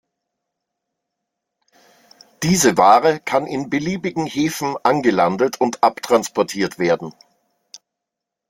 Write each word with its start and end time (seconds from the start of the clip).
Diese 2.41 2.75
Ware 2.75 3.19
kann 3.19 3.45
in 3.45 3.69
beliebigen 3.69 4.25
Häfen 4.25 4.75
angelandet 4.81 5.61
und 5.61 5.83
abtransportiert 5.83 6.79
werden. 6.79 7.13